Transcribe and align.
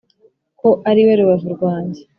ko 0.59 0.69
ariwe 0.89 1.13
rubavu 1.19 1.47
rwanjye 1.55 2.01